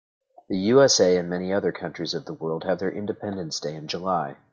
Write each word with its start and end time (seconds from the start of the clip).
The 0.49 0.57
USA 0.57 1.15
and 1.17 1.29
many 1.29 1.53
other 1.53 1.71
countries 1.71 2.15
of 2.15 2.25
the 2.25 2.33
world 2.33 2.63
have 2.63 2.79
their 2.79 2.91
independence 2.91 3.59
day 3.59 3.75
in 3.75 3.87
July. 3.87 4.35